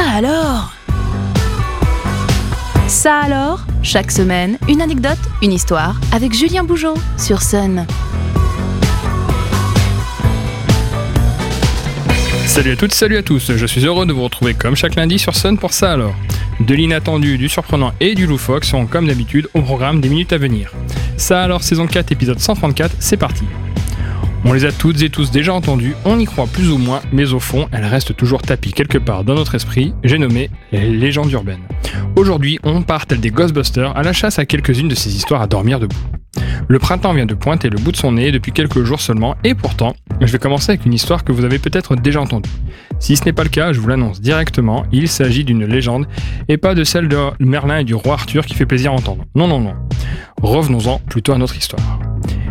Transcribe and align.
Ça 0.00 0.12
alors? 0.12 0.72
Ça 2.88 3.18
alors? 3.18 3.66
Chaque 3.82 4.10
semaine, 4.10 4.56
une 4.66 4.80
anecdote, 4.80 5.18
une 5.42 5.52
histoire 5.52 6.00
avec 6.10 6.32
Julien 6.32 6.64
Bougeot 6.64 6.94
sur 7.18 7.42
Sun. 7.42 7.86
Salut 12.46 12.72
à 12.72 12.76
toutes, 12.76 12.94
salut 12.94 13.18
à 13.18 13.22
tous, 13.22 13.52
je 13.54 13.66
suis 13.66 13.84
heureux 13.84 14.06
de 14.06 14.14
vous 14.14 14.22
retrouver 14.22 14.54
comme 14.54 14.74
chaque 14.74 14.94
lundi 14.94 15.18
sur 15.18 15.36
Sun 15.36 15.58
pour 15.58 15.74
ça 15.74 15.92
alors. 15.92 16.14
De 16.60 16.74
l'inattendu, 16.74 17.36
du 17.36 17.50
surprenant 17.50 17.92
et 18.00 18.14
du 18.14 18.26
loufoque 18.26 18.64
seront 18.64 18.86
comme 18.86 19.06
d'habitude 19.06 19.50
au 19.52 19.60
programme 19.60 20.00
des 20.00 20.08
minutes 20.08 20.32
à 20.32 20.38
venir. 20.38 20.72
Ça 21.18 21.42
alors, 21.42 21.62
saison 21.62 21.86
4, 21.86 22.10
épisode 22.10 22.38
134, 22.38 22.96
c'est 23.00 23.18
parti. 23.18 23.44
On 24.44 24.54
les 24.54 24.64
a 24.64 24.72
toutes 24.72 25.02
et 25.02 25.10
tous 25.10 25.30
déjà 25.30 25.52
entendues, 25.52 25.94
on 26.04 26.18
y 26.18 26.24
croit 26.24 26.46
plus 26.46 26.70
ou 26.70 26.78
moins, 26.78 27.00
mais 27.12 27.32
au 27.34 27.40
fond, 27.40 27.68
elles 27.72 27.84
restent 27.84 28.16
toujours 28.16 28.40
tapies 28.40 28.72
quelque 28.72 28.96
part 28.96 29.22
dans 29.22 29.34
notre 29.34 29.54
esprit, 29.54 29.94
j'ai 30.02 30.18
nommé 30.18 30.48
les 30.72 30.90
légendes 30.90 31.30
urbaines. 31.30 31.60
Aujourd'hui, 32.16 32.58
on 32.62 32.82
part 32.82 33.06
tel 33.06 33.20
des 33.20 33.30
Ghostbusters 33.30 33.94
à 33.96 34.02
la 34.02 34.14
chasse 34.14 34.38
à 34.38 34.46
quelques-unes 34.46 34.88
de 34.88 34.94
ces 34.94 35.14
histoires 35.14 35.42
à 35.42 35.46
dormir 35.46 35.78
debout. 35.78 35.96
Le 36.68 36.78
printemps 36.78 37.12
vient 37.12 37.26
de 37.26 37.34
pointer 37.34 37.68
le 37.68 37.78
bout 37.78 37.92
de 37.92 37.96
son 37.96 38.12
nez 38.12 38.32
depuis 38.32 38.52
quelques 38.52 38.82
jours 38.82 39.00
seulement, 39.00 39.36
et 39.44 39.54
pourtant, 39.54 39.94
je 40.20 40.32
vais 40.32 40.38
commencer 40.38 40.70
avec 40.70 40.86
une 40.86 40.94
histoire 40.94 41.24
que 41.24 41.32
vous 41.32 41.44
avez 41.44 41.58
peut-être 41.58 41.94
déjà 41.94 42.20
entendue. 42.20 42.50
Si 42.98 43.16
ce 43.16 43.24
n'est 43.26 43.32
pas 43.32 43.42
le 43.42 43.50
cas, 43.50 43.72
je 43.72 43.80
vous 43.80 43.88
l'annonce 43.88 44.20
directement, 44.22 44.86
il 44.90 45.08
s'agit 45.08 45.44
d'une 45.44 45.66
légende, 45.66 46.06
et 46.48 46.56
pas 46.56 46.74
de 46.74 46.84
celle 46.84 47.08
de 47.08 47.18
Merlin 47.40 47.78
et 47.78 47.84
du 47.84 47.94
roi 47.94 48.14
Arthur 48.14 48.46
qui 48.46 48.54
fait 48.54 48.66
plaisir 48.66 48.92
à 48.92 48.94
entendre. 48.94 49.24
Non, 49.34 49.48
non, 49.48 49.60
non. 49.60 49.74
Revenons-en 50.40 50.98
plutôt 51.00 51.32
à 51.32 51.38
notre 51.38 51.56
histoire. 51.56 52.00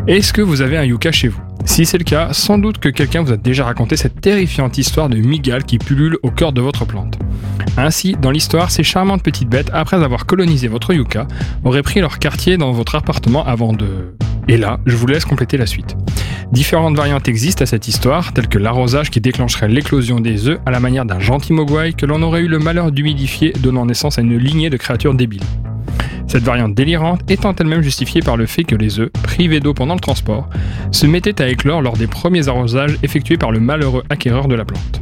Est-ce 0.08 0.34
que 0.34 0.42
vous 0.42 0.62
avez 0.62 0.78
un 0.78 0.84
yucca 0.84 1.12
chez 1.12 1.30
vous? 1.30 1.49
Si 1.66 1.86
c'est 1.86 1.98
le 1.98 2.04
cas, 2.04 2.34
sans 2.34 2.58
doute 2.58 2.80
que 2.80 2.90
quelqu'un 2.90 3.22
vous 3.22 3.32
a 3.32 3.38
déjà 3.38 3.66
raconté 3.66 3.98
cette 3.98 4.22
terrifiante 4.22 4.78
histoire 4.78 5.10
de 5.10 5.18
migale 5.18 5.64
qui 5.64 5.78
pullule 5.78 6.18
au 6.24 6.32
cœur 6.32 6.52
de 6.52 6.62
votre 6.62 6.86
plante. 6.86 7.20
Ainsi, 7.78 8.16
dans 8.20 8.32
l'histoire, 8.32 8.72
ces 8.72 8.84
charmantes 8.84 9.24
petites 9.24 9.50
bêtes, 9.50 9.70
après 9.74 10.04
avoir 10.04 10.26
colonisé 10.26 10.68
votre 10.68 10.94
yucca, 10.94 11.28
auraient 11.64 11.84
pris 11.84 12.02
leur 12.02 12.20
quartier 12.20 12.58
dans 12.58 12.72
votre 12.72 12.96
appartement 12.96 13.46
avant 13.46 13.74
de... 13.74 14.16
Et 14.48 14.58
là, 14.58 14.80
je 14.86 14.96
vous 14.96 15.08
laisse 15.08 15.26
compléter 15.26 15.58
la 15.58 15.66
suite. 15.66 15.96
Différentes 16.52 16.98
variantes 16.98 17.28
existent 17.28 17.62
à 17.64 17.68
cette 17.68 17.88
histoire, 17.88 18.34
telles 18.34 18.48
que 18.48 18.58
l'arrosage 18.58 19.12
qui 19.12 19.22
déclencherait 19.22 19.68
l'éclosion 19.68 20.20
des 20.20 20.48
œufs 20.48 20.60
à 20.66 20.72
la 20.72 20.80
manière 20.80 21.06
d'un 21.06 21.20
gentil 21.20 21.54
mogwai 21.54 21.94
que 21.94 22.08
l'on 22.08 22.24
aurait 22.24 22.42
eu 22.42 22.48
le 22.48 22.58
malheur 22.58 22.92
d'humidifier, 22.92 23.54
donnant 23.62 23.86
naissance 23.86 24.18
à 24.18 24.22
une 24.22 24.36
lignée 24.36 24.72
de 24.72 24.78
créatures 24.78 25.14
débiles. 25.14 25.44
Cette 26.30 26.44
variante 26.44 26.76
délirante 26.76 27.22
étant 27.32 27.56
elle-même 27.56 27.82
justifiée 27.82 28.22
par 28.22 28.38
le 28.38 28.46
fait 28.46 28.64
que 28.64 28.76
les 28.76 29.00
œufs, 29.00 29.12
privés 29.24 29.60
d'eau 29.60 29.74
pendant 29.74 29.96
le 29.96 30.00
transport, 30.00 30.48
se 30.92 31.08
mettaient 31.08 31.42
à 31.42 31.50
éclore 31.50 31.82
lors 31.82 31.98
des 31.98 32.06
premiers 32.06 32.48
arrosages 32.48 33.00
effectués 33.02 33.38
par 33.38 33.52
le 33.52 33.60
malheureux 33.60 34.04
acquéreur 34.12 34.48
de 34.48 34.54
la 34.54 34.64
plante. 34.64 35.02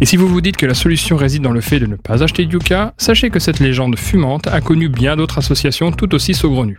Et 0.00 0.06
si 0.06 0.16
vous 0.16 0.26
vous 0.26 0.40
dites 0.40 0.56
que 0.56 0.64
la 0.64 0.72
solution 0.72 1.18
réside 1.18 1.42
dans 1.42 1.52
le 1.52 1.60
fait 1.60 1.78
de 1.78 1.84
ne 1.84 1.94
pas 1.94 2.22
acheter 2.22 2.46
de 2.46 2.52
yucca, 2.52 2.94
sachez 2.96 3.28
que 3.28 3.38
cette 3.38 3.60
légende 3.60 3.98
fumante 3.98 4.46
a 4.46 4.62
connu 4.62 4.88
bien 4.88 5.14
d'autres 5.14 5.36
associations 5.36 5.92
tout 5.92 6.14
aussi 6.14 6.32
saugrenues. 6.32 6.78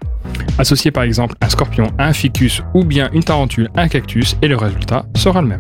Associez 0.57 0.89
par 0.89 1.03
exemple 1.03 1.35
un 1.39 1.49
scorpion 1.49 1.91
un 1.99 2.13
ficus 2.13 2.63
ou 2.73 2.83
bien 2.83 3.11
une 3.13 3.23
tarentule 3.23 3.69
un 3.75 3.87
cactus 3.89 4.37
et 4.41 4.47
le 4.47 4.57
résultat 4.57 5.05
sera 5.15 5.43
le 5.43 5.49
même. 5.49 5.59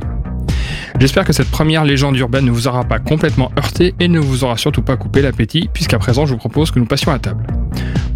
J'espère 0.99 1.23
que 1.23 1.33
cette 1.33 1.51
première 1.51 1.85
légende 1.85 2.17
urbaine 2.17 2.45
ne 2.45 2.51
vous 2.51 2.67
aura 2.67 2.83
pas 2.83 2.97
complètement 2.97 3.51
heurté 3.59 3.93
et 3.99 4.07
ne 4.07 4.19
vous 4.19 4.43
aura 4.43 4.57
surtout 4.57 4.81
pas 4.81 4.97
coupé 4.97 5.21
l'appétit, 5.21 5.69
puisqu'à 5.71 5.99
présent 5.99 6.25
je 6.25 6.33
vous 6.33 6.39
propose 6.39 6.71
que 6.71 6.79
nous 6.79 6.85
passions 6.85 7.11
à 7.11 7.19
table. 7.19 7.43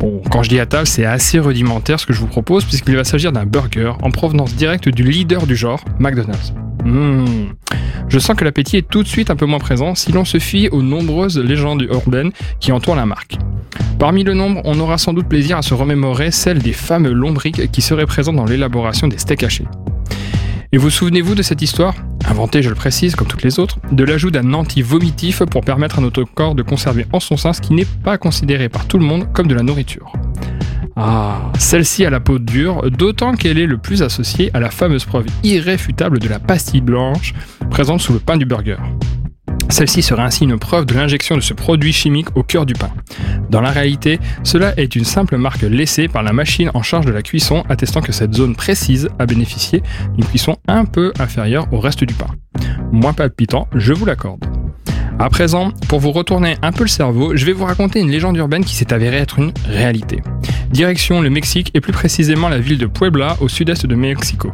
Bon, 0.06 0.22
quand 0.30 0.44
je 0.44 0.50
dis 0.50 0.60
à 0.60 0.68
table, 0.68 0.86
c'est 0.86 1.04
assez 1.04 1.40
rudimentaire 1.40 2.00
ce 2.00 2.06
que 2.06 2.14
je 2.14 2.20
vous 2.20 2.28
propose, 2.28 2.64
puisqu'il 2.64 2.96
va 2.96 3.04
s'agir 3.04 3.32
d'un 3.32 3.48
burger 3.48 3.94
en 4.04 4.12
provenance 4.12 4.54
directe 4.54 4.88
du 4.88 5.02
leader 5.02 5.48
du 5.48 5.56
genre, 5.56 5.84
McDonald's. 5.98 6.54
Mmh. 6.84 7.26
Je 8.08 8.20
sens 8.20 8.38
que 8.38 8.46
l'appétit 8.46 8.78
est 8.78 8.88
tout 8.88 9.02
de 9.02 9.08
suite 9.08 9.32
un 9.32 9.36
peu 9.36 9.48
moins 9.48 9.58
présent 9.58 9.96
si 9.96 10.12
l'on 10.12 10.24
se 10.24 10.38
fie 10.38 10.70
aux 10.70 10.84
nombreuses 10.84 11.40
légendes 11.40 11.82
urbaines 11.82 12.30
qui 12.60 12.72
entourent 12.72 12.96
la 12.96 13.08
marque. 13.08 13.40
Parmi 13.98 14.24
le 14.24 14.36
nombre, 14.36 14.62
on 14.64 14.80
aura 14.80 15.00
sans 15.00 15.12
doute 15.12 15.28
plaisir 15.28 15.58
à 15.58 15.64
se 15.64 15.74
remémorer 15.74 16.30
celle 16.30 16.60
des 16.60 16.74
fameux 16.74 17.14
lombriques 17.14 17.72
qui 17.72 17.82
seraient 17.82 18.06
présents 18.06 18.34
dans 18.34 18.46
l'élaboration 18.46 19.08
des 19.08 19.18
steaks 19.18 19.42
hachés. 19.42 19.66
Et 20.72 20.78
vous 20.78 20.92
souvenez-vous 20.92 21.34
de 21.34 21.42
cette 21.42 21.64
histoire? 21.64 21.96
Inventée, 22.28 22.64
je 22.64 22.70
le 22.70 22.76
précise, 22.76 23.16
comme 23.16 23.28
toutes 23.28 23.44
les 23.44 23.60
autres, 23.60 23.78
de 23.92 24.04
l'ajout 24.04 24.32
d'un 24.32 24.54
anti-vomitif 24.54 25.44
pour 25.46 25.62
permettre 25.62 26.00
à 26.00 26.02
notre 26.02 26.24
corps 26.24 26.56
de 26.56 26.64
conserver 26.64 27.06
en 27.14 27.20
son 27.20 27.38
sein 27.38 27.54
ce 27.54 27.62
qui 27.62 27.74
n'est 27.74 27.86
pas 27.86 28.18
considéré 28.18 28.68
par 28.68 28.88
tout 28.88 28.98
le 28.98 29.06
monde 29.06 29.32
comme 29.32 29.48
de 29.48 29.54
la 29.54 29.62
nourriture. 29.62 30.12
Ah, 30.96 31.52
celle-ci 31.60 32.06
a 32.06 32.10
la 32.10 32.22
peau 32.22 32.40
dure, 32.40 32.90
d'autant 32.90 33.34
qu'elle 33.34 33.60
est 33.60 33.68
le 33.68 33.78
plus 33.78 34.02
associée 34.02 34.50
à 34.54 34.60
la 34.60 34.72
fameuse 34.72 35.06
preuve 35.06 35.26
irréfutable 35.44 36.20
de 36.20 36.30
la 36.30 36.40
pastille 36.40 36.82
blanche 36.82 37.34
présente 37.70 38.00
sous 38.00 38.14
le 38.14 38.20
pain 38.20 38.38
du 38.38 38.46
burger. 38.46 38.78
Celle-ci 39.70 40.02
serait 40.02 40.22
ainsi 40.22 40.44
une 40.44 40.60
preuve 40.60 40.86
de 40.86 40.94
l'injection 40.94 41.36
de 41.36 41.42
ce 41.42 41.54
produit 41.54 41.92
chimique 41.92 42.36
au 42.36 42.44
cœur 42.44 42.66
du 42.66 42.74
pain. 42.74 42.92
Dans 43.50 43.62
la 43.62 43.72
réalité, 43.72 44.20
cela 44.44 44.74
est 44.78 44.96
une 44.96 45.04
simple 45.04 45.38
marque 45.38 45.62
laissée 45.62 46.08
par 46.08 46.24
la 46.24 46.34
machine 46.34 46.72
en 46.74 46.82
charge 46.82 47.06
de 47.06 47.12
la 47.12 47.22
cuisson 47.22 47.64
attestant 47.70 48.02
que 48.02 48.12
cette 48.12 48.34
zone 48.34 48.56
précise 48.56 49.10
a 49.20 49.26
bénéficié 49.26 49.82
d'une 50.16 50.26
cuisson 50.26 50.58
un 50.68 50.86
peu 50.86 51.14
inférieure 51.20 51.68
au 51.72 51.80
reste 51.80 52.04
du 52.04 52.14
pain. 52.14 52.28
Moins 52.92 53.14
palpitant, 53.14 53.68
je 53.76 53.94
vous 53.94 54.06
l'accorde. 54.06 54.46
À 55.18 55.30
présent, 55.30 55.72
pour 55.88 56.00
vous 56.00 56.12
retourner 56.12 56.58
un 56.62 56.74
peu 56.74 56.84
le 56.84 56.90
cerveau, 56.90 57.36
je 57.36 57.46
vais 57.46 57.54
vous 57.54 57.64
raconter 57.64 58.02
une 58.02 58.12
légende 58.12 58.36
urbaine 58.36 58.66
qui 58.66 58.76
s'est 58.76 58.92
avérée 58.92 59.18
être 59.18 59.40
une 59.40 59.54
réalité. 59.66 60.22
Direction 60.76 61.22
le 61.22 61.30
Mexique 61.30 61.72
et 61.74 61.80
plus 61.80 61.94
précisément 61.94 62.50
la 62.50 62.60
ville 62.60 62.78
de 62.78 62.86
Puebla 62.86 63.38
au 63.40 63.48
sud-est 63.48 63.86
de 63.86 63.96
Mexico. 63.96 64.52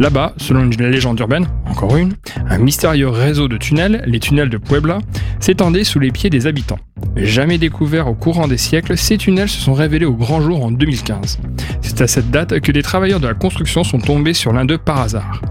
Là-bas, 0.00 0.34
selon 0.36 0.64
une 0.64 0.90
légende 0.90 1.20
urbaine, 1.20 1.46
encore 1.66 1.96
une, 1.96 2.14
un 2.48 2.58
mystérieux 2.58 3.08
réseau 3.08 3.46
de 3.46 3.56
tunnels, 3.56 4.02
les 4.04 4.18
tunnels 4.18 4.50
de 4.50 4.56
Puebla, 4.56 4.98
s'étendait 5.42 5.82
sous 5.82 5.98
les 5.98 6.12
pieds 6.12 6.30
des 6.30 6.46
habitants. 6.46 6.78
Jamais 7.16 7.58
découverts 7.58 8.06
au 8.06 8.14
courant 8.14 8.46
des 8.46 8.56
siècles, 8.56 8.96
ces 8.96 9.18
tunnels 9.18 9.48
se 9.48 9.60
sont 9.60 9.74
révélés 9.74 10.06
au 10.06 10.14
grand 10.14 10.40
jour 10.40 10.64
en 10.64 10.70
2015. 10.70 11.40
C'est 11.80 12.00
à 12.00 12.06
cette 12.06 12.30
date 12.30 12.60
que 12.60 12.70
des 12.70 12.82
travailleurs 12.82 13.18
de 13.18 13.26
la 13.26 13.34
construction 13.34 13.82
sont 13.82 13.98
tombés 13.98 14.34
sur 14.34 14.52
l'un 14.52 14.64
d'eux 14.64 14.78
par 14.78 15.00
hasard. 15.00 15.42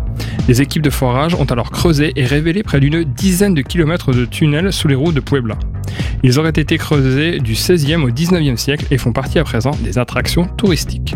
Les 0.48 0.62
équipes 0.62 0.82
de 0.82 0.90
forage 0.90 1.36
ont 1.36 1.44
alors 1.44 1.72
creusé 1.72 2.14
et 2.16 2.26
révélé 2.26 2.64
près 2.64 2.80
d'une 2.80 3.04
dizaine 3.04 3.54
de 3.54 3.62
kilomètres 3.62 4.14
de 4.14 4.24
tunnels 4.24 4.72
sous 4.72 4.88
les 4.88 4.96
routes 4.96 5.16
de 5.16 5.20
Puebla. 5.20 5.58
Ils 6.24 6.40
auraient 6.40 6.50
été 6.50 6.78
creusés 6.78 7.40
du 7.40 7.54
16e 7.54 8.04
au 8.04 8.12
19e 8.12 8.56
siècle 8.56 8.86
et 8.92 8.98
font 8.98 9.12
partie 9.12 9.40
à 9.40 9.44
présent 9.44 9.72
des 9.84 9.98
attractions 9.98 10.46
touristiques. 10.46 11.16